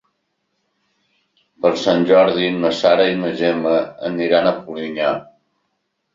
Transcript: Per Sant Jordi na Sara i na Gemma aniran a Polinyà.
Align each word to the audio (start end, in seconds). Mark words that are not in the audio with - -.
Per 1.65 1.71
Sant 1.81 2.05
Jordi 2.13 2.47
na 2.63 2.73
Sara 2.79 3.07
i 3.13 3.19
na 3.21 3.31
Gemma 3.43 3.75
aniran 4.11 4.51
a 4.51 4.57
Polinyà. 4.65 5.15